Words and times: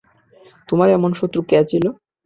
তোমার 0.69 0.89
এমন 0.91 1.11
শত্রু 1.19 1.41
কে 1.43 1.57
ছিল! 1.71 1.85